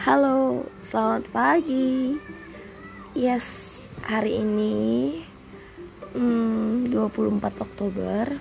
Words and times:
Halo, 0.00 0.64
selamat 0.80 1.28
pagi. 1.28 2.16
Yes, 3.12 3.84
hari 4.00 4.40
ini 4.40 5.20
hmm, 6.16 6.88
24 6.88 7.36
Oktober. 7.60 8.32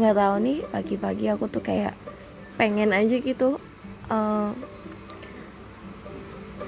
Nggak 0.00 0.16
tahu 0.16 0.34
nih, 0.40 0.58
pagi-pagi 0.72 1.28
aku 1.28 1.52
tuh 1.52 1.60
kayak 1.60 1.92
pengen 2.56 2.96
aja 2.96 3.20
gitu 3.20 3.60
uh, 4.08 4.56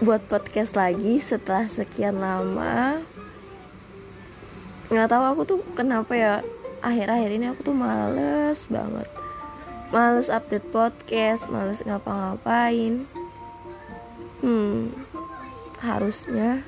buat 0.04 0.20
podcast 0.28 0.76
lagi 0.76 1.16
setelah 1.16 1.64
sekian 1.64 2.20
lama. 2.20 3.00
Nggak 4.92 5.08
tahu 5.16 5.24
aku 5.32 5.42
tuh 5.48 5.60
kenapa 5.72 6.12
ya 6.12 6.32
akhir-akhir 6.84 7.40
ini 7.40 7.56
aku 7.56 7.72
tuh 7.72 7.72
males 7.72 8.68
banget 8.68 9.08
males 9.88 10.28
update 10.28 10.68
podcast, 10.68 11.48
males 11.48 11.80
ngapa-ngapain. 11.80 13.17
Hmm, 14.38 14.94
harusnya 15.82 16.62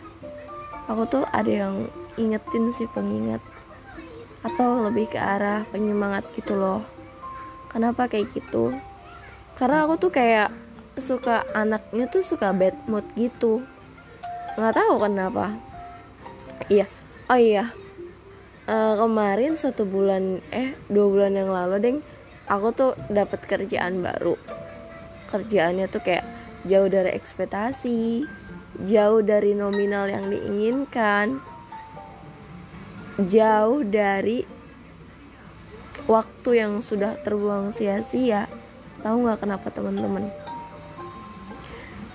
aku 0.90 1.06
tuh 1.06 1.24
ada 1.30 1.50
yang 1.50 1.86
ingetin 2.18 2.74
sih 2.74 2.90
pengingat 2.90 3.38
atau 4.42 4.82
lebih 4.88 5.06
ke 5.12 5.18
arah 5.20 5.62
penyemangat 5.70 6.26
gitu 6.34 6.58
loh. 6.58 6.82
Kenapa 7.70 8.10
kayak 8.10 8.34
gitu? 8.34 8.74
Karena 9.54 9.86
aku 9.86 10.00
tuh 10.00 10.10
kayak 10.10 10.50
suka 10.98 11.46
anaknya 11.54 12.10
tuh 12.10 12.26
suka 12.26 12.50
bad 12.50 12.74
mood 12.90 13.06
gitu. 13.14 13.62
Nggak 14.58 14.74
tahu 14.74 14.94
kenapa. 15.06 15.54
Iya, 16.66 16.90
oh 17.30 17.38
iya. 17.38 17.70
Uh, 18.70 18.94
kemarin 18.98 19.58
satu 19.58 19.82
bulan 19.82 20.38
eh 20.54 20.78
dua 20.86 21.06
bulan 21.10 21.34
yang 21.34 21.50
lalu 21.50 21.76
deng 21.82 21.98
aku 22.50 22.70
tuh 22.74 22.92
dapat 23.10 23.42
kerjaan 23.46 23.98
baru 23.98 24.34
kerjaannya 25.30 25.86
tuh 25.86 26.02
kayak 26.02 26.26
jauh 26.68 26.88
dari 26.92 27.10
ekspektasi 27.16 28.28
jauh 28.86 29.20
dari 29.20 29.52
nominal 29.52 30.08
yang 30.08 30.30
diinginkan 30.30 31.42
jauh 33.28 33.84
dari 33.84 34.46
waktu 36.08 36.50
yang 36.56 36.80
sudah 36.80 37.20
terbuang 37.20 37.74
sia-sia. 37.74 38.48
Tahu 39.04 39.26
nggak 39.26 39.44
kenapa 39.44 39.68
teman-teman? 39.68 40.32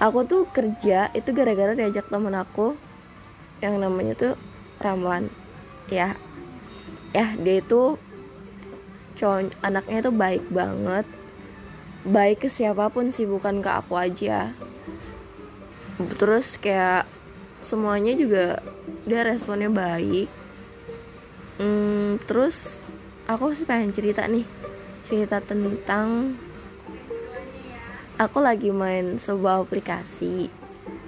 Aku 0.02 0.26
tuh 0.28 0.50
kerja 0.50 1.14
itu 1.14 1.30
gara-gara 1.32 1.78
diajak 1.78 2.10
temen 2.10 2.34
aku 2.34 2.76
yang 3.62 3.78
namanya 3.78 4.18
tuh 4.18 4.34
Ramlan. 4.82 5.30
Ya. 5.88 6.18
Ya 7.16 7.32
dia 7.40 7.64
itu 7.64 7.96
anaknya 9.64 10.04
tuh 10.04 10.12
baik 10.12 10.44
banget 10.52 11.08
baik 12.06 12.46
ke 12.46 12.50
siapa 12.54 12.94
pun 12.94 13.10
sih 13.10 13.26
bukan 13.26 13.66
ke 13.66 13.70
aku 13.70 13.98
aja. 13.98 14.54
Terus 16.22 16.62
kayak 16.62 17.10
semuanya 17.66 18.14
juga 18.14 18.62
dia 19.10 19.26
responnya 19.26 19.74
baik. 19.74 20.30
Hmm, 21.58 22.22
terus 22.30 22.78
aku 23.26 23.58
sih 23.58 23.66
pengen 23.66 23.90
cerita 23.90 24.28
nih 24.30 24.46
cerita 25.06 25.42
tentang 25.42 26.38
aku 28.22 28.38
lagi 28.38 28.70
main 28.70 29.18
sebuah 29.18 29.66
aplikasi. 29.66 30.54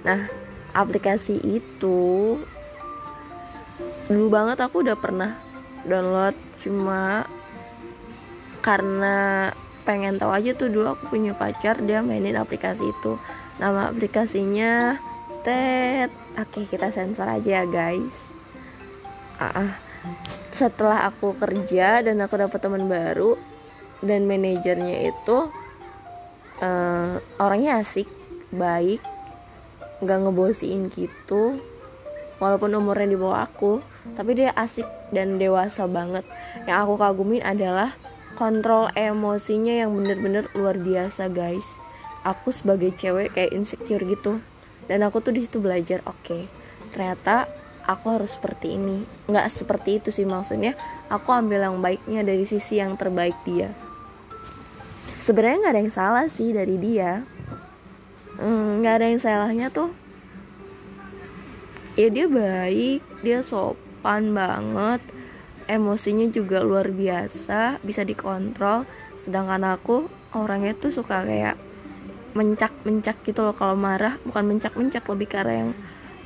Nah 0.02 0.26
aplikasi 0.74 1.38
itu 1.46 2.38
dulu 4.08 4.26
banget 4.32 4.58
aku 4.64 4.80
udah 4.82 4.96
pernah 4.96 5.36
download 5.84 6.34
cuma 6.64 7.28
karena 8.64 9.52
pengen 9.88 10.20
tahu 10.20 10.28
aja 10.36 10.52
tuh 10.52 10.68
dulu 10.68 10.92
aku 10.92 11.16
punya 11.16 11.32
pacar 11.32 11.80
dia 11.80 12.04
mainin 12.04 12.36
aplikasi 12.36 12.92
itu. 12.92 13.16
Nama 13.56 13.88
aplikasinya 13.88 15.00
Ted 15.40 16.12
oke 16.36 16.68
kita 16.68 16.92
sensor 16.92 17.24
aja 17.24 17.62
ya 17.62 17.64
guys. 17.64 18.36
Ah, 19.40 19.64
ah. 19.64 19.72
setelah 20.52 21.08
aku 21.08 21.32
kerja 21.38 22.02
dan 22.04 22.20
aku 22.20 22.36
dapat 22.36 22.58
teman 22.60 22.90
baru 22.90 23.38
dan 24.04 24.26
manajernya 24.26 25.10
itu 25.14 25.50
uh, 26.62 27.18
orangnya 27.38 27.82
asik 27.82 28.06
baik 28.50 29.02
nggak 29.98 30.18
ngebosiin 30.22 30.90
gitu 30.94 31.58
walaupun 32.38 32.78
umurnya 32.78 33.14
di 33.14 33.18
bawah 33.18 33.46
aku 33.46 33.82
tapi 34.14 34.38
dia 34.38 34.50
asik 34.54 34.86
dan 35.10 35.40
dewasa 35.40 35.88
banget. 35.88 36.24
Yang 36.68 36.78
aku 36.84 36.94
kagumin 37.00 37.42
adalah 37.44 37.96
kontrol 38.38 38.86
emosinya 38.94 39.82
yang 39.82 39.98
bener-bener 39.98 40.46
luar 40.54 40.78
biasa 40.78 41.26
guys. 41.26 41.82
Aku 42.22 42.54
sebagai 42.54 42.94
cewek 42.94 43.34
kayak 43.34 43.50
insecure 43.50 44.06
gitu. 44.06 44.38
Dan 44.86 45.02
aku 45.02 45.18
tuh 45.18 45.34
di 45.34 45.42
situ 45.42 45.58
belajar 45.58 46.00
oke 46.06 46.22
okay, 46.22 46.42
ternyata 46.94 47.50
aku 47.82 48.14
harus 48.14 48.38
seperti 48.38 48.78
ini. 48.78 49.02
Nggak 49.26 49.50
seperti 49.50 49.98
itu 49.98 50.14
sih 50.14 50.22
maksudnya. 50.22 50.78
Aku 51.10 51.34
ambil 51.34 51.66
yang 51.66 51.82
baiknya 51.82 52.22
dari 52.22 52.46
sisi 52.46 52.78
yang 52.78 52.94
terbaik 52.94 53.34
dia. 53.42 53.74
Sebenarnya 55.18 55.58
nggak 55.58 55.74
ada 55.74 55.82
yang 55.82 55.92
salah 55.92 56.26
sih 56.30 56.54
dari 56.54 56.78
dia. 56.78 57.26
Hmm, 58.38 58.80
nggak 58.80 58.94
ada 59.02 59.06
yang 59.10 59.18
salahnya 59.20 59.66
tuh. 59.74 59.90
Ya 61.98 62.06
dia 62.06 62.30
baik 62.30 63.02
dia 63.26 63.42
sopan 63.42 64.30
banget 64.30 65.02
emosinya 65.68 66.26
juga 66.32 66.64
luar 66.64 66.88
biasa 66.90 67.78
bisa 67.84 68.02
dikontrol. 68.02 68.88
Sedangkan 69.20 69.62
aku 69.68 70.08
orangnya 70.32 70.72
tuh 70.74 70.90
suka 70.90 71.22
kayak 71.22 71.60
mencak 72.32 72.72
mencak 72.88 73.20
gitu 73.22 73.44
loh. 73.44 73.52
Kalau 73.52 73.76
marah 73.76 74.16
bukan 74.24 74.56
mencak 74.56 74.74
mencak 74.74 75.04
lebih 75.06 75.28
karena 75.28 75.54
yang 75.54 75.70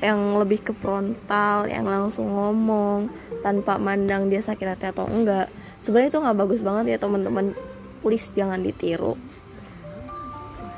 yang 0.03 0.21
lebih 0.35 0.67
ke 0.67 0.73
frontal 0.75 1.71
yang 1.71 1.87
langsung 1.87 2.27
ngomong 2.27 3.07
tanpa 3.43 3.79
mandang 3.79 4.27
dia 4.31 4.43
sakit 4.43 4.79
hati 4.79 4.87
atau 4.95 5.07
enggak. 5.11 5.51
Sebenarnya 5.83 6.15
itu 6.15 6.19
nggak 6.23 6.39
bagus 6.39 6.61
banget 6.63 6.95
ya 6.95 6.99
teman-teman. 7.03 7.55
Please 8.03 8.31
jangan 8.35 8.63
ditiru. 8.63 9.19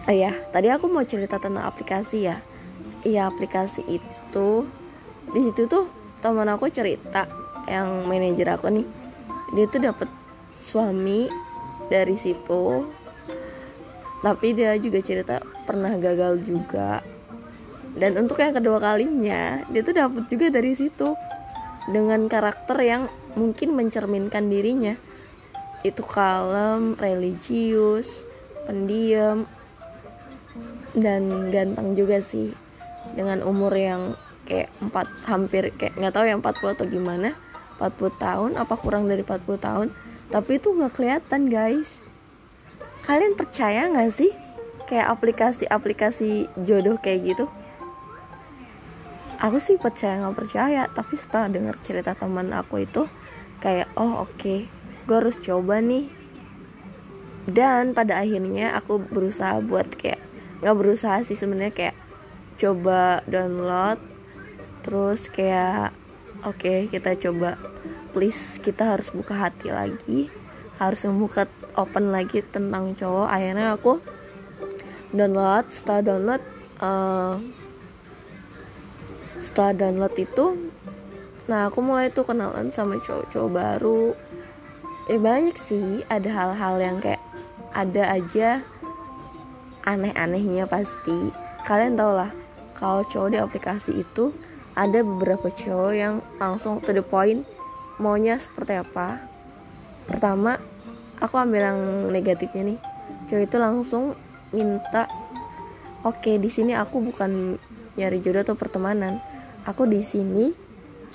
Oh 0.04 0.12
ya 0.12 0.36
tadi 0.52 0.68
aku 0.68 0.88
mau 0.88 1.04
cerita 1.04 1.36
tentang 1.40 1.64
aplikasi 1.64 2.28
ya. 2.28 2.40
Iya 3.04 3.28
aplikasi 3.28 3.84
itu. 3.88 4.68
Di 5.32 5.40
situ 5.40 5.64
tuh 5.68 5.88
teman 6.20 6.48
aku 6.52 6.68
cerita 6.68 7.43
yang 7.68 8.06
manajer 8.08 8.48
aku 8.52 8.68
nih 8.70 8.86
dia 9.54 9.66
tuh 9.70 9.80
dapat 9.84 10.08
suami 10.58 11.30
dari 11.92 12.16
situ. 12.16 12.88
Tapi 14.24 14.56
dia 14.56 14.72
juga 14.80 15.04
cerita 15.04 15.38
pernah 15.68 15.92
gagal 16.00 16.40
juga. 16.42 17.04
Dan 17.94 18.18
untuk 18.18 18.40
yang 18.40 18.56
kedua 18.56 18.82
kalinya 18.82 19.62
dia 19.68 19.84
tuh 19.84 19.94
dapat 19.94 20.24
juga 20.26 20.50
dari 20.50 20.72
situ. 20.74 21.12
Dengan 21.84 22.26
karakter 22.32 22.80
yang 22.80 23.12
mungkin 23.36 23.76
mencerminkan 23.76 24.48
dirinya. 24.48 24.96
Itu 25.84 26.00
kalem, 26.00 26.96
religius, 26.96 28.24
pendiam 28.64 29.44
dan 30.96 31.52
ganteng 31.52 31.92
juga 31.92 32.24
sih. 32.24 32.56
Dengan 33.12 33.44
umur 33.44 33.76
yang 33.76 34.16
kayak 34.48 34.72
empat 34.80 35.06
hampir 35.28 35.72
kayak 35.76 35.92
nggak 36.00 36.14
tahu 36.16 36.24
yang 36.24 36.40
40 36.40 36.76
atau 36.76 36.86
gimana 36.88 37.32
40 37.92 38.16
tahun 38.16 38.50
apa 38.56 38.74
kurang 38.80 39.04
dari 39.04 39.20
40 39.20 39.44
tahun 39.60 39.88
tapi 40.32 40.56
itu 40.56 40.72
nggak 40.72 40.92
kelihatan 40.96 41.52
guys. 41.52 42.00
Kalian 43.04 43.36
percaya 43.36 43.86
nggak 43.92 44.12
sih? 44.14 44.32
Kayak 44.88 45.20
aplikasi-aplikasi 45.20 46.48
jodoh 46.64 46.96
kayak 46.96 47.34
gitu. 47.34 47.46
Aku 49.38 49.60
sih 49.60 49.76
percaya 49.76 50.24
nggak 50.24 50.36
percaya 50.36 50.88
tapi 50.88 51.20
setelah 51.20 51.52
dengar 51.52 51.76
cerita 51.84 52.16
teman 52.16 52.56
aku 52.56 52.88
itu 52.88 53.04
kayak 53.60 53.92
oh 54.00 54.24
oke 54.24 54.32
okay, 54.40 54.58
gue 55.04 55.16
harus 55.20 55.36
coba 55.36 55.84
nih. 55.84 56.08
Dan 57.44 57.92
pada 57.92 58.24
akhirnya 58.24 58.72
aku 58.72 59.04
berusaha 59.04 59.60
buat 59.60 59.92
kayak 60.00 60.18
nggak 60.64 60.76
berusaha 60.80 61.20
sih 61.28 61.36
sebenarnya 61.36 61.76
kayak 61.76 61.96
coba 62.56 63.20
download 63.28 64.00
terus 64.80 65.28
kayak 65.28 65.92
oke 66.40 66.56
okay, 66.56 66.88
kita 66.88 67.16
coba 67.20 67.60
please 68.14 68.62
kita 68.62 68.94
harus 68.94 69.10
buka 69.10 69.34
hati 69.34 69.74
lagi. 69.74 70.30
Harus 70.78 71.02
membuka 71.10 71.50
open 71.74 72.14
lagi 72.14 72.46
tentang 72.46 72.94
cowok. 72.94 73.26
Akhirnya 73.26 73.74
aku 73.74 73.98
download 75.10 75.66
setelah 75.74 76.00
download 76.06 76.42
uh, 76.78 77.34
setelah 79.42 79.72
download 79.74 80.14
itu 80.18 80.46
nah 81.44 81.68
aku 81.68 81.84
mulai 81.84 82.08
tuh 82.08 82.24
kenalan 82.24 82.72
sama 82.72 83.02
cowok-cowok 83.02 83.50
baru. 83.50 84.16
Eh 85.10 85.20
banyak 85.20 85.58
sih 85.60 86.00
ada 86.08 86.30
hal-hal 86.30 86.80
yang 86.80 86.96
kayak 87.02 87.20
ada 87.74 88.14
aja. 88.14 88.62
Aneh-anehnya 89.84 90.64
pasti. 90.64 91.28
Kalian 91.68 92.00
tau 92.00 92.16
lah 92.16 92.32
kalau 92.78 93.04
cowok 93.04 93.28
di 93.28 93.38
aplikasi 93.38 93.92
itu 94.00 94.32
ada 94.74 95.04
beberapa 95.04 95.52
cowok 95.52 95.92
yang 95.92 96.18
langsung 96.40 96.82
to 96.82 96.90
the 96.90 97.04
point 97.04 97.46
maunya 98.02 98.38
seperti 98.38 98.78
apa 98.80 99.22
pertama 100.04 100.58
aku 101.22 101.34
ambil 101.38 101.62
yang 101.74 101.80
negatifnya 102.10 102.74
nih 102.74 102.78
cowok 103.30 103.42
itu 103.46 103.56
langsung 103.56 104.04
minta 104.54 105.08
Oke, 106.04 106.36
di 106.36 106.52
sini 106.52 106.76
aku 106.76 107.00
bukan 107.00 107.56
nyari 107.96 108.20
jodoh 108.20 108.44
atau 108.44 108.52
pertemanan. 108.60 109.24
Aku 109.64 109.88
di 109.88 110.04
sini 110.04 110.52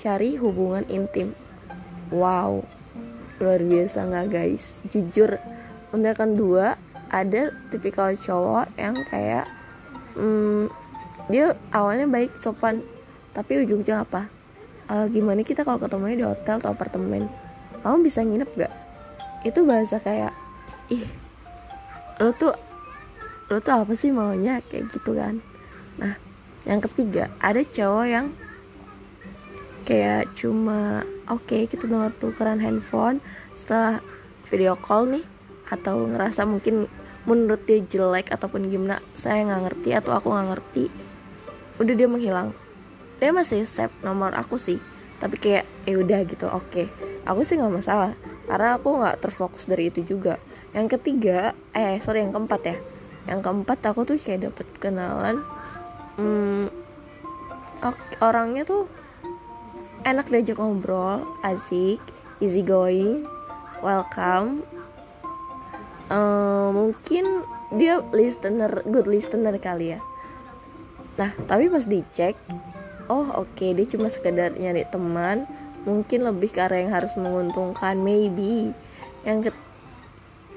cari 0.02 0.34
hubungan 0.34 0.82
intim. 0.90 1.30
Wow, 2.10 2.66
luar 3.38 3.62
biasa 3.62 4.10
nggak 4.10 4.26
guys? 4.34 4.74
Jujur, 4.90 5.38
untuk 5.94 6.10
yang 6.10 6.18
kedua 6.18 6.74
ada 7.06 7.54
tipikal 7.70 8.18
cowok 8.18 8.66
yang 8.74 8.98
kayak 9.06 9.46
hmm, 10.18 10.66
dia 11.30 11.54
awalnya 11.70 12.10
baik 12.10 12.34
sopan, 12.42 12.82
tapi 13.30 13.62
ujung-ujung 13.62 14.02
apa? 14.02 14.26
Uh, 14.90 15.06
gimana 15.06 15.46
kita 15.46 15.62
kalau 15.62 15.78
ketemunya 15.78 16.16
di 16.18 16.26
hotel 16.26 16.58
atau 16.58 16.74
apartemen? 16.74 17.30
Kamu 17.86 18.02
bisa 18.02 18.26
nginep 18.26 18.50
gak? 18.58 18.74
Itu 19.46 19.62
bahasa 19.62 20.02
kayak 20.02 20.34
ih, 20.90 21.06
lo 22.18 22.34
tuh 22.34 22.52
lo 23.50 23.58
tuh 23.58 23.72
apa 23.72 23.92
sih 23.94 24.10
maunya 24.10 24.60
kayak 24.66 24.90
gitu 24.94 25.14
kan 25.14 25.38
nah 25.98 26.14
yang 26.68 26.78
ketiga 26.84 27.30
ada 27.42 27.62
cowok 27.64 28.06
yang 28.06 28.26
kayak 29.88 30.28
cuma 30.36 31.06
oke 31.26 31.46
okay, 31.48 31.66
kita 31.66 31.88
dengar 31.88 32.12
tukeran 32.20 32.60
handphone 32.60 33.18
setelah 33.56 33.98
video 34.46 34.76
call 34.76 35.08
nih 35.08 35.24
atau 35.70 36.06
ngerasa 36.06 36.46
mungkin 36.46 36.90
menurut 37.24 37.62
dia 37.64 37.80
jelek 37.82 38.30
ataupun 38.30 38.70
gimana 38.70 39.02
saya 39.14 39.46
nggak 39.46 39.62
ngerti 39.70 39.90
atau 39.96 40.12
aku 40.14 40.30
nggak 40.30 40.48
ngerti 40.54 40.84
udah 41.80 41.94
dia 41.96 42.08
menghilang 42.10 42.50
dia 43.20 43.30
masih 43.30 43.68
save 43.68 43.92
nomor 44.00 44.32
aku 44.32 44.56
sih. 44.56 44.80
Tapi 45.20 45.36
kayak 45.36 45.68
ya 45.84 45.94
udah 46.00 46.20
gitu. 46.24 46.48
Oke. 46.48 46.64
Okay. 46.72 46.86
aku 47.28 47.44
sih 47.44 47.60
nggak 47.60 47.84
masalah. 47.84 48.16
Karena 48.48 48.80
aku 48.80 48.88
nggak 48.96 49.20
terfokus 49.20 49.68
dari 49.68 49.92
itu 49.92 50.00
juga. 50.02 50.40
Yang 50.72 50.98
ketiga 50.98 51.52
eh 51.76 52.00
sorry 52.00 52.24
yang 52.24 52.32
keempat 52.32 52.60
ya. 52.64 52.76
Yang 53.28 53.40
keempat 53.44 53.78
aku 53.84 54.08
tuh 54.08 54.16
kayak 54.16 54.50
dapet 54.50 54.66
kenalan 54.80 55.44
hmm, 56.16 56.66
orangnya 58.20 58.62
tuh 58.68 58.84
enak 60.04 60.28
diajak 60.28 60.56
ngobrol 60.60 61.24
asik 61.44 62.00
easy 62.40 62.64
going 62.64 63.24
welcome. 63.84 64.64
Uh, 66.10 66.74
mungkin 66.74 67.46
dia 67.70 68.02
listener 68.10 68.82
good 68.88 69.06
listener 69.06 69.54
kali 69.60 69.96
ya. 69.96 70.00
Nah 71.16 71.30
tapi 71.46 71.70
pas 71.70 71.84
dicek 71.84 72.34
oh 73.10 73.26
oke 73.34 73.58
okay, 73.58 73.74
dia 73.74 73.90
cuma 73.90 74.06
sekedar 74.06 74.54
nyari 74.54 74.86
teman. 74.86 75.50
Mungkin 75.82 76.22
lebih 76.22 76.54
ke 76.54 76.62
arah 76.62 76.78
yang 76.78 76.94
harus 76.94 77.10
menguntungkan 77.18 77.98
maybe. 77.98 78.70
Yang 79.26 79.50
ke 79.50 79.52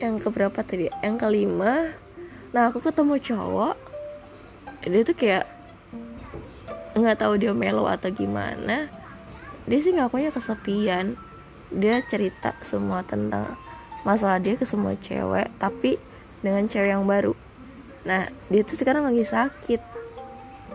yang 0.06 0.22
keberapa 0.22 0.62
tadi? 0.62 0.94
Yang 1.02 1.16
kelima. 1.18 1.98
Nah 2.54 2.70
aku 2.70 2.86
ketemu 2.86 3.18
cowok. 3.18 3.76
Dia 4.86 5.02
tuh 5.02 5.18
kayak 5.18 5.50
nggak 6.94 7.18
tahu 7.18 7.34
dia 7.42 7.56
melo 7.58 7.90
atau 7.90 8.14
gimana. 8.14 8.92
Dia 9.66 9.80
sih 9.82 9.96
ngakunya 9.98 10.30
kesepian. 10.30 11.18
Dia 11.74 12.06
cerita 12.06 12.54
semua 12.62 13.02
tentang 13.02 13.58
masalah 14.06 14.38
dia 14.38 14.54
ke 14.60 14.68
semua 14.68 14.94
cewek 15.00 15.50
tapi 15.58 15.98
dengan 16.46 16.70
cewek 16.70 16.94
yang 16.94 17.08
baru. 17.08 17.34
Nah 18.04 18.30
dia 18.52 18.62
tuh 18.62 18.78
sekarang 18.78 19.08
lagi 19.10 19.26
sakit. 19.26 19.82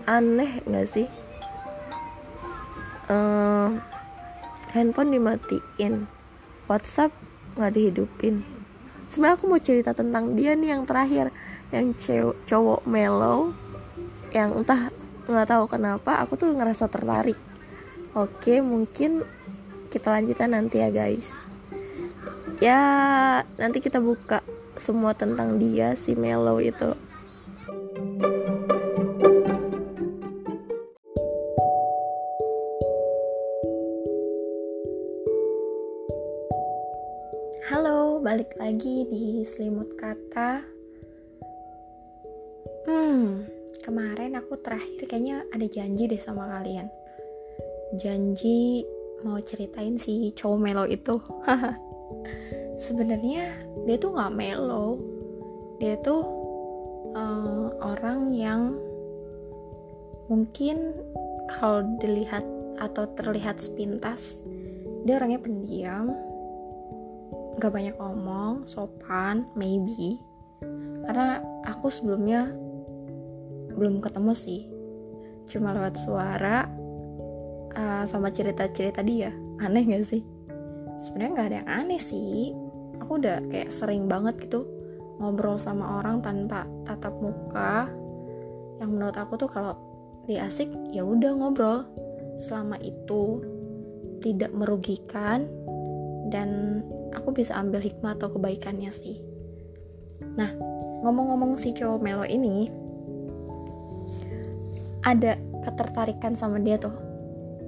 Aneh 0.08 0.64
nggak 0.64 0.88
sih 0.88 1.27
handphone 4.72 5.14
dimatiin. 5.14 6.08
WhatsApp 6.68 7.14
nggak 7.56 7.72
dihidupin. 7.74 8.44
Sebenarnya 9.08 9.36
aku 9.40 9.44
mau 9.48 9.60
cerita 9.60 9.96
tentang 9.96 10.36
dia 10.36 10.52
nih 10.52 10.76
yang 10.76 10.84
terakhir. 10.84 11.32
Yang 11.72 11.96
cowok 12.48 12.84
mellow 12.88 13.52
yang 14.32 14.52
entah 14.52 14.92
nggak 15.28 15.48
tahu 15.48 15.64
kenapa 15.68 16.20
aku 16.20 16.36
tuh 16.36 16.52
ngerasa 16.52 16.88
tertarik. 16.88 17.36
Oke 18.16 18.60
mungkin 18.60 19.24
kita 19.88 20.12
lanjutkan 20.12 20.52
nanti 20.52 20.80
ya 20.80 20.92
guys. 20.92 21.48
Ya 22.60 22.80
nanti 23.56 23.80
kita 23.80 24.00
buka 24.00 24.44
semua 24.76 25.12
tentang 25.12 25.56
dia 25.60 25.96
si 25.96 26.14
mellow 26.16 26.60
itu 26.60 26.96
Balik 38.18 38.58
lagi 38.58 39.06
di 39.06 39.46
Selimut 39.46 39.94
Kata 39.94 40.58
Hmm, 42.82 43.46
kemarin 43.86 44.34
aku 44.34 44.58
terakhir 44.58 45.06
kayaknya 45.06 45.46
ada 45.54 45.62
janji 45.70 46.10
deh 46.10 46.18
sama 46.18 46.50
kalian. 46.50 46.90
Janji 47.94 48.82
mau 49.22 49.38
ceritain 49.38 49.94
si 50.02 50.34
cowok 50.34 50.58
melo 50.58 50.84
itu. 50.90 51.14
Sebenarnya 52.90 53.54
dia 53.86 53.96
tuh 54.02 54.10
nggak 54.10 54.34
melo. 54.34 54.98
Dia 55.78 55.94
tuh 56.02 56.26
uh, 57.14 57.70
orang 57.78 58.34
yang 58.34 58.74
mungkin 60.26 60.90
kalau 61.46 61.86
dilihat 62.02 62.42
atau 62.82 63.06
terlihat 63.14 63.62
sepintas 63.62 64.42
dia 65.06 65.22
orangnya 65.22 65.38
pendiam, 65.38 66.12
gak 67.58 67.74
banyak 67.74 67.96
omong, 67.98 68.64
sopan, 68.70 69.44
maybe. 69.58 70.22
Karena 71.04 71.42
aku 71.66 71.90
sebelumnya 71.90 72.50
belum 73.74 74.02
ketemu 74.02 74.32
sih. 74.34 74.70
Cuma 75.50 75.74
lewat 75.74 75.98
suara 76.02 76.66
uh, 77.74 78.04
sama 78.06 78.30
cerita-cerita 78.30 79.02
dia. 79.02 79.34
Aneh 79.58 79.84
gak 79.86 80.06
sih? 80.06 80.22
Sebenarnya 80.98 81.30
nggak 81.34 81.48
ada 81.48 81.58
yang 81.62 81.70
aneh 81.70 82.02
sih. 82.02 82.50
Aku 82.98 83.22
udah 83.22 83.38
kayak 83.50 83.70
sering 83.70 84.10
banget 84.10 84.34
gitu 84.42 84.66
ngobrol 85.18 85.58
sama 85.58 86.02
orang 86.02 86.18
tanpa 86.22 86.66
tatap 86.86 87.14
muka. 87.22 87.86
Yang 88.82 88.90
menurut 88.90 89.16
aku 89.18 89.38
tuh 89.38 89.50
kalau 89.50 89.74
dia 90.26 90.46
asik 90.50 90.70
ya 90.90 91.06
udah 91.06 91.38
ngobrol. 91.38 91.86
Selama 92.38 92.78
itu 92.82 93.42
tidak 94.22 94.50
merugikan 94.50 95.46
dan 96.34 96.82
aku 97.14 97.32
bisa 97.32 97.56
ambil 97.56 97.80
hikmah 97.80 98.16
atau 98.16 98.32
kebaikannya 98.32 98.90
sih. 98.92 99.20
Nah 100.36 100.50
ngomong-ngomong 101.06 101.56
si 101.56 101.70
cowok 101.70 102.00
melo 102.02 102.26
ini 102.26 102.66
ada 105.06 105.38
ketertarikan 105.64 106.34
sama 106.34 106.58
dia 106.60 106.76
tuh. 106.76 106.94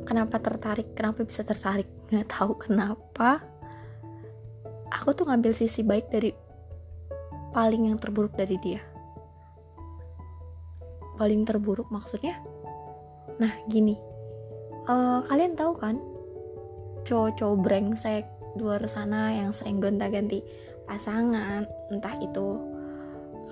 Kenapa 0.05 0.43
tertarik? 0.43 0.93
Kenapa 0.99 1.23
bisa 1.23 1.47
tertarik? 1.47 1.87
Nggak 2.11 2.27
tahu 2.27 2.59
kenapa. 2.59 3.45
Aku 4.91 5.15
tuh 5.15 5.31
ngambil 5.31 5.55
sisi 5.55 5.87
baik 5.87 6.11
dari 6.11 6.35
paling 7.55 7.87
yang 7.87 7.99
terburuk 8.03 8.35
dari 8.35 8.59
dia. 8.59 8.83
Paling 11.15 11.47
terburuk 11.47 11.87
maksudnya? 11.95 12.43
Nah 13.39 13.55
gini. 13.71 13.95
Uh, 14.91 15.23
kalian 15.31 15.55
tahu 15.55 15.79
kan? 15.79 16.03
Cowok-cowok 17.07 17.57
brengsek 17.63 18.40
luar 18.59 18.83
sana 18.91 19.31
yang 19.35 19.55
sering 19.55 19.79
gonta-ganti 19.79 20.43
pasangan 20.89 21.67
entah 21.93 22.15
itu 22.19 22.59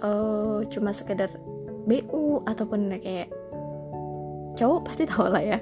uh, 0.03 0.63
cuma 0.67 0.91
sekedar 0.91 1.31
BU 1.87 2.43
ataupun 2.45 2.99
kayak 2.99 3.31
cowok 4.59 4.81
pasti 4.91 5.07
tahu 5.07 5.31
lah 5.31 5.43
ya 5.43 5.59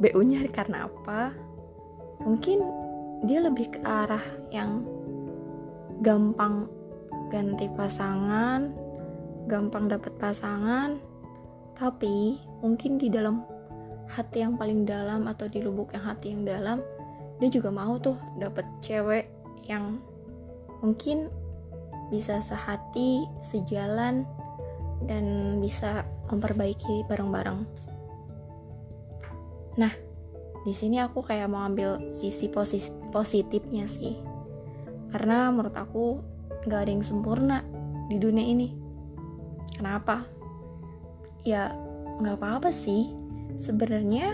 BU-nya 0.00 0.48
karena 0.50 0.88
apa. 0.88 1.36
Mungkin 2.22 2.58
dia 3.22 3.38
lebih 3.38 3.70
ke 3.70 3.80
arah 3.86 4.22
yang 4.50 4.82
gampang 6.02 6.66
ganti 7.30 7.70
pasangan 7.78 8.74
gampang 9.46 9.86
dapat 9.86 10.12
pasangan 10.18 10.98
tapi 11.78 12.42
mungkin 12.60 12.98
di 12.98 13.06
dalam 13.06 13.46
hati 14.10 14.42
yang 14.44 14.58
paling 14.58 14.84
dalam 14.84 15.30
atau 15.30 15.46
di 15.46 15.62
lubuk 15.62 15.94
yang 15.94 16.04
hati 16.04 16.34
yang 16.34 16.42
dalam 16.44 16.78
dia 17.42 17.50
juga 17.50 17.74
mau 17.74 17.98
tuh 17.98 18.14
dapat 18.38 18.62
cewek 18.78 19.26
yang 19.66 19.98
mungkin 20.78 21.26
bisa 22.06 22.38
sehati, 22.38 23.26
sejalan, 23.42 24.22
dan 25.10 25.58
bisa 25.58 26.06
memperbaiki 26.30 27.02
bareng-bareng. 27.10 27.66
Nah, 29.74 29.90
di 30.62 30.70
sini 30.70 31.02
aku 31.02 31.18
kayak 31.26 31.50
mau 31.50 31.66
ambil 31.66 31.98
sisi 32.14 32.46
posis 32.46 32.94
positifnya 33.10 33.90
sih. 33.90 34.22
Karena 35.10 35.50
menurut 35.50 35.74
aku 35.74 36.22
nggak 36.62 36.80
ada 36.86 36.90
yang 36.94 37.02
sempurna 37.02 37.66
di 38.06 38.22
dunia 38.22 38.46
ini. 38.46 38.70
Kenapa? 39.74 40.22
Ya 41.42 41.74
nggak 42.22 42.38
apa-apa 42.38 42.70
sih. 42.70 43.10
Sebenarnya 43.58 44.30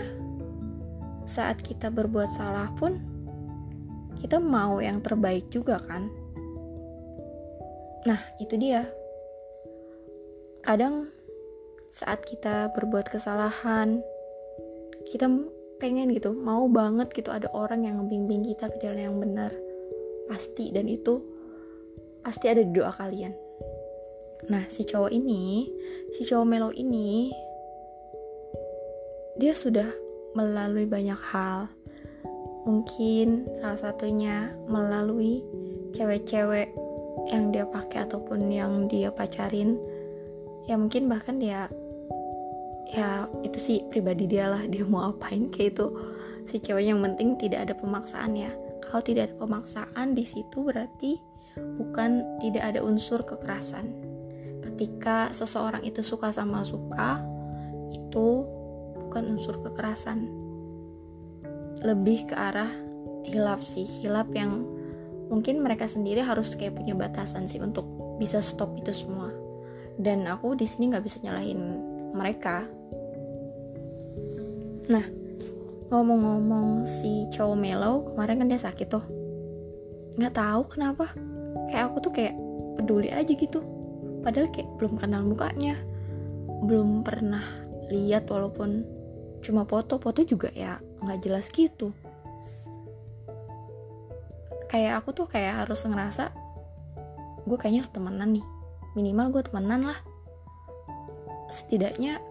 saat 1.29 1.61
kita 1.61 1.93
berbuat 1.93 2.33
salah 2.33 2.73
pun 2.73 2.97
kita 4.17 4.41
mau 4.41 4.81
yang 4.81 4.99
terbaik 5.05 5.45
juga 5.53 5.77
kan. 5.85 6.09
Nah 8.09 8.19
itu 8.41 8.57
dia. 8.57 8.89
Kadang 10.65 11.13
saat 11.89 12.21
kita 12.25 12.69
berbuat 12.77 13.09
kesalahan 13.09 14.01
kita 15.09 15.25
pengen 15.81 16.13
gitu 16.13 16.35
mau 16.37 16.69
banget 16.69 17.09
gitu 17.17 17.33
ada 17.33 17.49
orang 17.49 17.87
yang 17.87 17.97
ngebimbing 17.97 18.45
kita 18.45 18.69
ke 18.69 18.77
jalan 18.77 19.09
yang 19.09 19.17
benar 19.17 19.49
pasti 20.29 20.69
dan 20.69 20.85
itu 20.85 21.17
pasti 22.21 22.45
ada 22.45 22.61
di 22.61 22.69
doa 22.69 22.93
kalian 22.93 23.33
nah 24.53 24.61
si 24.69 24.85
cowok 24.85 25.09
ini 25.09 25.65
si 26.13 26.29
cowok 26.29 26.45
melo 26.45 26.69
ini 26.69 27.33
dia 29.41 29.57
sudah 29.57 29.89
melalui 30.37 30.85
banyak 30.85 31.17
hal. 31.31 31.69
Mungkin 32.67 33.49
salah 33.61 33.79
satunya 33.79 34.53
melalui 34.69 35.41
cewek-cewek 35.95 36.69
yang 37.29 37.49
dia 37.53 37.65
pakai 37.65 38.05
ataupun 38.05 38.49
yang 38.49 38.85
dia 38.89 39.09
pacarin. 39.09 39.77
Ya 40.69 40.77
mungkin 40.77 41.09
bahkan 41.09 41.41
dia 41.41 41.69
ya 42.89 43.29
itu 43.45 43.57
sih 43.61 43.77
pribadi 43.89 44.25
dia 44.25 44.49
lah 44.49 44.65
dia 44.65 44.85
mau 44.85 45.13
apain 45.13 45.49
kayak 45.49 45.77
itu. 45.77 45.87
Si 46.49 46.57
cewek 46.57 46.89
yang 46.89 47.01
penting 47.01 47.37
tidak 47.37 47.69
ada 47.69 47.73
pemaksaan 47.77 48.33
ya. 48.37 48.49
Kalau 48.85 49.05
tidak 49.05 49.29
ada 49.29 49.35
pemaksaan 49.37 50.17
di 50.17 50.25
situ 50.25 50.65
berarti 50.65 51.21
bukan 51.77 52.25
tidak 52.41 52.73
ada 52.73 52.79
unsur 52.81 53.21
kekerasan. 53.21 53.93
Ketika 54.65 55.29
seseorang 55.33 55.85
itu 55.85 56.01
suka 56.01 56.33
sama 56.33 56.65
suka 56.65 57.21
itu 57.93 58.58
bukan 59.09 59.33
unsur 59.33 59.57
kekerasan. 59.65 60.29
Lebih 61.81 62.29
ke 62.29 62.35
arah 62.37 62.69
hilap 63.25 63.65
sih 63.65 63.89
hilap 64.05 64.29
yang 64.37 64.61
mungkin 65.33 65.65
mereka 65.65 65.89
sendiri 65.89 66.21
harus 66.21 66.53
kayak 66.53 66.77
punya 66.77 66.93
batasan 66.93 67.49
sih 67.49 67.57
untuk 67.57 67.89
bisa 68.21 68.37
stop 68.37 68.77
itu 68.77 68.93
semua. 68.93 69.33
Dan 69.97 70.29
aku 70.29 70.53
di 70.53 70.69
sini 70.69 70.93
nggak 70.93 71.05
bisa 71.09 71.17
nyalahin 71.25 71.61
mereka. 72.13 72.69
Nah 74.93 75.05
ngomong-ngomong 75.89 76.85
si 76.85 77.25
cowok 77.33 77.57
Melo 77.57 78.13
kemarin 78.13 78.45
kan 78.45 78.47
dia 78.53 78.61
sakit 78.61 78.87
tuh. 78.93 79.05
Nggak 80.21 80.37
tahu 80.37 80.61
kenapa. 80.69 81.09
Kayak 81.73 81.83
aku 81.89 81.97
tuh 82.05 82.13
kayak 82.13 82.35
peduli 82.77 83.09
aja 83.09 83.33
gitu. 83.33 83.65
Padahal 84.21 84.53
kayak 84.53 84.69
belum 84.77 85.01
kenal 85.01 85.25
mukanya. 85.25 85.77
Belum 86.65 87.01
pernah 87.01 87.41
lihat 87.89 88.29
walaupun 88.29 88.98
cuma 89.39 89.63
foto-foto 89.63 90.23
juga 90.23 90.51
ya 90.51 90.79
nggak 91.03 91.19
jelas 91.23 91.47
gitu. 91.51 91.95
Kayak 94.69 95.01
aku 95.01 95.09
tuh 95.15 95.27
kayak 95.27 95.65
harus 95.65 95.81
ngerasa 95.81 96.29
gue 97.49 97.57
kayaknya 97.57 97.89
temenan 97.89 98.29
nih 98.37 98.45
minimal 98.93 99.39
gue 99.39 99.43
temenan 99.47 99.89
lah. 99.89 99.99
Setidaknya 101.49 102.21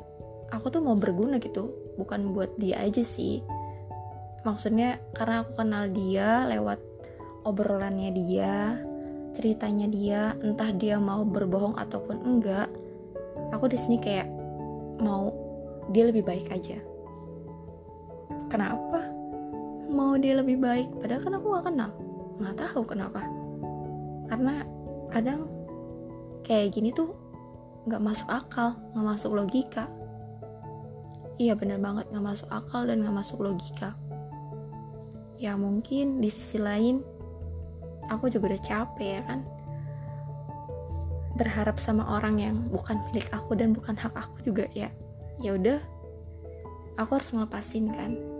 aku 0.54 0.70
tuh 0.70 0.84
mau 0.84 0.94
berguna 0.94 1.42
gitu 1.42 1.74
bukan 1.98 2.30
buat 2.30 2.54
dia 2.60 2.78
aja 2.84 3.02
sih. 3.02 3.42
Maksudnya 4.46 5.02
karena 5.18 5.42
aku 5.42 5.58
kenal 5.58 5.90
dia 5.90 6.46
lewat 6.46 6.78
obrolannya 7.42 8.14
dia 8.14 8.78
ceritanya 9.38 9.86
dia 9.86 10.20
entah 10.42 10.70
dia 10.74 10.98
mau 10.98 11.22
berbohong 11.22 11.78
ataupun 11.78 12.16
enggak 12.26 12.66
aku 13.54 13.70
di 13.70 13.78
sini 13.78 13.96
kayak 14.02 14.28
mau 14.98 15.30
dia 15.94 16.10
lebih 16.10 16.26
baik 16.26 16.50
aja 16.50 16.76
kenapa? 18.48 19.00
Mau 19.88 20.16
dia 20.20 20.36
lebih 20.36 20.60
baik? 20.60 20.88
Padahal 21.00 21.22
kan 21.24 21.36
aku 21.36 21.46
gak 21.56 21.66
kenal. 21.72 21.90
Nggak 22.38 22.56
tahu 22.56 22.82
kenapa. 22.84 23.20
Karena 24.28 24.54
kadang 25.08 25.48
kayak 26.44 26.76
gini 26.76 26.92
tuh 26.92 27.12
nggak 27.88 28.04
masuk 28.04 28.28
akal 28.28 28.76
nggak 28.92 29.06
masuk 29.16 29.32
logika. 29.32 29.88
Iya 31.40 31.56
bener 31.56 31.80
banget. 31.80 32.08
Nggak 32.12 32.26
masuk 32.34 32.48
akal 32.52 32.84
dan 32.84 33.00
nggak 33.00 33.16
masuk 33.16 33.38
logika. 33.40 33.96
Ya 35.38 35.54
mungkin 35.54 36.18
di 36.18 36.28
sisi 36.28 36.58
lain 36.58 37.00
aku 38.10 38.28
juga 38.28 38.54
udah 38.54 38.62
capek 38.62 39.10
ya 39.18 39.22
kan? 39.24 39.40
Berharap 41.38 41.78
sama 41.78 42.02
orang 42.18 42.42
yang 42.42 42.56
bukan 42.68 42.98
milik 43.08 43.30
aku 43.30 43.54
dan 43.54 43.70
bukan 43.70 43.94
hak 43.94 44.12
aku 44.12 44.42
juga 44.42 44.66
ya. 44.74 44.90
Ya 45.38 45.54
udah 45.54 45.78
aku 46.98 47.22
harus 47.22 47.30
ngelepasin 47.30 47.94
kan 47.94 48.37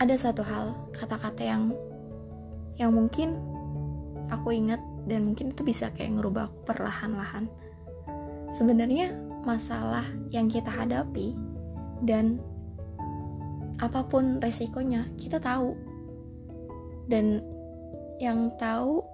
ada 0.00 0.16
satu 0.16 0.40
hal 0.40 0.72
kata-kata 0.96 1.44
yang 1.44 1.76
yang 2.80 2.96
mungkin 2.96 3.36
aku 4.32 4.56
ingat 4.56 4.80
dan 5.04 5.28
mungkin 5.28 5.52
itu 5.52 5.60
bisa 5.60 5.92
kayak 5.92 6.16
ngerubah 6.16 6.48
aku 6.48 6.72
perlahan-lahan. 6.72 7.44
Sebenarnya 8.48 9.12
masalah 9.44 10.08
yang 10.32 10.48
kita 10.48 10.72
hadapi 10.72 11.36
dan 12.08 12.40
apa 13.76 14.00
pun 14.08 14.40
resikonya 14.40 15.04
kita 15.20 15.36
tahu. 15.36 15.76
Dan 17.04 17.44
yang 18.22 18.56
tahu 18.56 19.04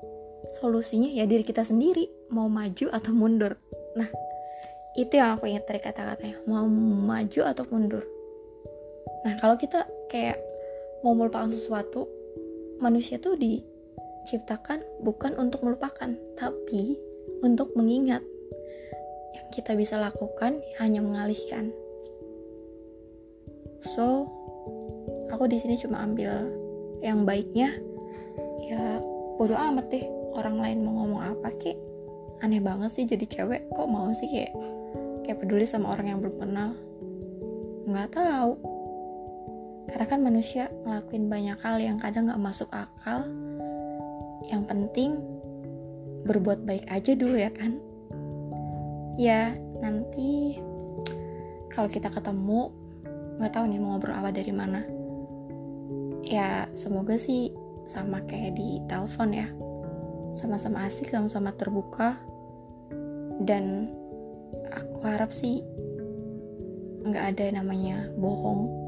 solusinya 0.62 1.10
ya 1.10 1.26
diri 1.26 1.42
kita 1.42 1.66
sendiri 1.66 2.30
mau 2.30 2.46
maju 2.46 2.86
atau 2.94 3.10
mundur. 3.10 3.58
Nah 3.98 4.06
itu 4.94 5.18
yang 5.18 5.34
aku 5.34 5.50
ingat 5.50 5.66
dari 5.66 5.80
kata-katanya 5.82 6.38
mau 6.46 6.70
maju 6.70 7.40
atau 7.42 7.64
mundur. 7.66 8.06
Nah 9.26 9.34
kalau 9.42 9.58
kita 9.58 9.82
kayak 10.06 10.38
mau 11.04 11.12
melupakan 11.12 11.50
sesuatu 11.50 12.08
manusia 12.80 13.16
tuh 13.16 13.36
di 13.36 13.76
diciptakan 14.26 14.82
bukan 15.06 15.38
untuk 15.38 15.62
melupakan, 15.62 16.10
tapi 16.34 16.98
untuk 17.46 17.70
mengingat. 17.78 18.26
Yang 19.38 19.46
kita 19.62 19.78
bisa 19.78 20.02
lakukan 20.02 20.58
hanya 20.82 20.98
mengalihkan. 20.98 21.70
So, 23.94 24.26
aku 25.30 25.46
di 25.46 25.62
sini 25.62 25.78
cuma 25.78 26.02
ambil 26.02 26.50
yang 27.06 27.22
baiknya. 27.22 27.70
Ya, 28.66 28.98
bodo 29.38 29.54
amat 29.54 29.94
deh 29.94 30.02
orang 30.34 30.58
lain 30.58 30.82
mau 30.82 31.06
ngomong 31.06 31.22
apa 31.22 31.54
kek. 31.62 31.78
Aneh 32.42 32.58
banget 32.58 32.90
sih 32.98 33.06
jadi 33.06 33.22
cewek 33.30 33.70
kok 33.70 33.86
mau 33.86 34.10
sih 34.10 34.26
kayak 34.26 34.52
kayak 35.22 35.38
peduli 35.38 35.70
sama 35.70 35.94
orang 35.94 36.10
yang 36.10 36.18
belum 36.18 36.36
kenal. 36.42 36.74
Nggak 37.86 38.10
tahu. 38.10 38.75
Karena 39.86 40.06
kan 40.06 40.20
manusia 40.22 40.66
ngelakuin 40.82 41.30
banyak 41.30 41.58
hal 41.62 41.76
yang 41.78 41.96
kadang 41.96 42.26
nggak 42.26 42.42
masuk 42.42 42.68
akal, 42.74 43.26
yang 44.46 44.66
penting 44.66 45.18
berbuat 46.26 46.66
baik 46.66 46.86
aja 46.90 47.14
dulu 47.14 47.38
ya 47.38 47.50
kan? 47.54 47.78
Ya 49.16 49.54
nanti 49.78 50.58
kalau 51.70 51.86
kita 51.86 52.10
ketemu 52.10 52.72
nggak 53.36 53.52
tahu 53.52 53.64
nih 53.68 53.78
mau 53.78 53.96
ngobrol 53.96 54.16
apa 54.18 54.30
dari 54.34 54.52
mana. 54.52 54.82
Ya 56.26 56.66
semoga 56.74 57.14
sih 57.14 57.54
sama 57.86 58.18
kayak 58.26 58.58
di 58.58 58.82
telepon 58.90 59.30
ya. 59.30 59.48
Sama-sama 60.34 60.90
asik 60.90 61.08
sama-sama 61.14 61.54
terbuka. 61.54 62.18
Dan 63.36 63.92
aku 64.72 65.06
harap 65.06 65.30
sih 65.30 65.62
nggak 67.06 67.36
ada 67.36 67.62
namanya 67.62 68.10
bohong 68.18 68.85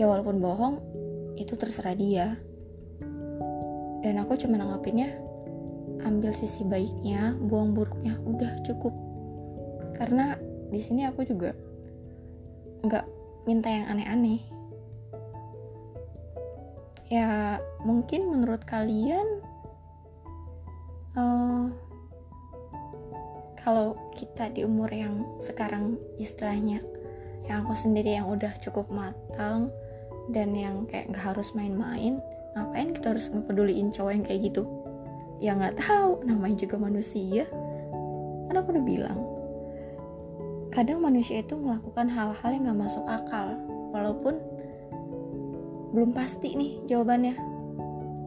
ya 0.00 0.08
walaupun 0.08 0.40
bohong 0.40 0.80
itu 1.36 1.52
terserah 1.60 1.92
dia. 1.92 2.40
Dan 4.00 4.16
aku 4.16 4.40
cuma 4.40 4.56
nanggapinnya 4.56 5.12
ambil 6.08 6.32
sisi 6.32 6.64
baiknya 6.64 7.36
buang 7.36 7.76
buruknya 7.76 8.16
udah 8.24 8.64
cukup. 8.64 8.96
Karena 10.00 10.40
di 10.72 10.80
sini 10.80 11.04
aku 11.04 11.28
juga 11.28 11.52
nggak 12.80 13.04
minta 13.44 13.68
yang 13.68 13.92
aneh-aneh. 13.92 14.40
Ya 17.12 17.60
mungkin 17.84 18.32
menurut 18.32 18.64
kalian 18.64 19.44
uh, 21.12 21.68
kalau 23.60 24.00
kita 24.16 24.48
di 24.48 24.64
umur 24.64 24.88
yang 24.88 25.28
sekarang 25.44 26.00
istilahnya 26.16 26.80
yang 27.44 27.66
aku 27.66 27.74
sendiri 27.76 28.16
yang 28.16 28.30
udah 28.30 28.54
cukup 28.62 28.88
matang 28.88 29.68
dan 30.30 30.54
yang 30.54 30.86
kayak 30.86 31.10
nggak 31.10 31.34
harus 31.34 31.52
main-main 31.52 32.22
ngapain 32.54 32.90
kita 32.94 33.14
harus 33.14 33.30
ngepeduliin 33.30 33.94
cowok 33.94 34.12
yang 34.14 34.24
kayak 34.26 34.40
gitu? 34.50 34.62
Ya 35.40 35.52
nggak 35.56 35.78
tahu 35.80 36.26
namanya 36.26 36.66
juga 36.66 36.76
manusia. 36.76 37.46
Kan 38.50 38.54
aku 38.58 38.74
udah 38.74 38.84
bilang. 38.84 39.18
Kadang 40.70 41.02
manusia 41.02 41.42
itu 41.42 41.58
melakukan 41.58 42.06
hal-hal 42.10 42.50
yang 42.50 42.62
nggak 42.70 42.80
masuk 42.86 43.04
akal. 43.06 43.58
Walaupun 43.90 44.38
belum 45.94 46.10
pasti 46.14 46.54
nih 46.54 46.72
jawabannya. 46.86 47.34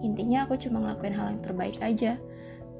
Intinya 0.04 0.44
aku 0.44 0.60
cuma 0.60 0.84
ngelakuin 0.84 1.16
hal 1.16 1.28
yang 1.36 1.44
terbaik 1.44 1.78
aja. 1.80 2.20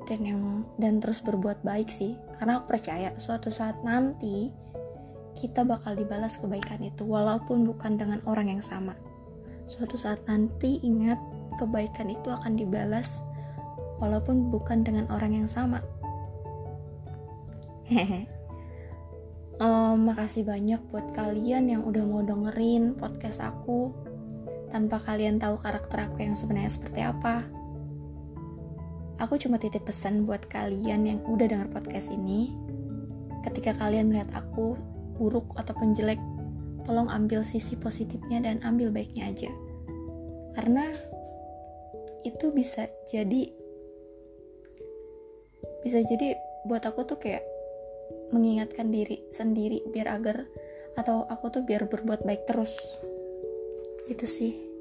Dan 0.04 0.20
yang 0.28 0.42
dan 0.76 1.00
terus 1.00 1.24
berbuat 1.24 1.64
baik 1.64 1.88
sih. 1.88 2.20
Karena 2.40 2.60
aku 2.60 2.76
percaya 2.76 3.16
suatu 3.16 3.48
saat 3.48 3.80
nanti 3.88 4.52
kita 5.34 5.64
bakal 5.64 5.96
dibalas 5.96 6.38
kebaikan 6.38 6.84
itu 6.84 7.08
walaupun 7.08 7.66
bukan 7.66 7.98
dengan 7.98 8.22
orang 8.28 8.54
yang 8.54 8.62
sama 8.62 8.94
suatu 9.68 9.96
saat 9.96 10.24
nanti 10.28 10.80
ingat 10.84 11.18
kebaikan 11.58 12.12
itu 12.12 12.28
akan 12.30 12.58
dibalas 12.58 13.24
walaupun 14.02 14.52
bukan 14.52 14.84
dengan 14.84 15.08
orang 15.12 15.44
yang 15.44 15.50
sama. 15.50 15.80
Hehe. 17.88 18.26
um, 19.62 20.10
makasih 20.10 20.48
banyak 20.48 20.82
buat 20.90 21.14
kalian 21.14 21.70
yang 21.70 21.82
udah 21.86 22.04
mau 22.04 22.24
dengerin 22.26 22.98
podcast 22.98 23.44
aku 23.44 23.94
tanpa 24.74 24.98
kalian 25.06 25.38
tahu 25.38 25.60
karakter 25.62 26.10
aku 26.10 26.26
yang 26.26 26.34
sebenarnya 26.34 26.72
seperti 26.74 27.06
apa. 27.06 27.46
Aku 29.22 29.38
cuma 29.38 29.62
titip 29.62 29.86
pesan 29.86 30.26
buat 30.26 30.50
kalian 30.50 31.06
yang 31.06 31.20
udah 31.30 31.46
denger 31.46 31.70
podcast 31.70 32.10
ini. 32.10 32.50
Ketika 33.46 33.78
kalian 33.78 34.10
melihat 34.10 34.34
aku 34.34 34.74
buruk 35.16 35.54
ataupun 35.54 35.94
jelek, 35.94 36.18
tolong 36.84 37.08
ambil 37.08 37.44
sisi 37.44 37.76
positifnya 37.80 38.44
dan 38.44 38.60
ambil 38.64 38.92
baiknya 38.92 39.32
aja. 39.32 39.52
Karena 40.54 40.92
itu 42.24 42.52
bisa 42.56 42.88
jadi 43.12 43.52
bisa 45.84 46.00
jadi 46.00 46.40
buat 46.64 46.88
aku 46.88 47.04
tuh 47.04 47.20
kayak 47.20 47.44
mengingatkan 48.32 48.88
diri 48.90 49.28
sendiri 49.36 49.84
biar 49.92 50.08
agar 50.16 50.48
atau 50.96 51.28
aku 51.28 51.52
tuh 51.52 51.64
biar 51.68 51.92
berbuat 51.92 52.24
baik 52.24 52.48
terus 52.48 52.80
itu 54.08 54.24
sih 54.24 54.73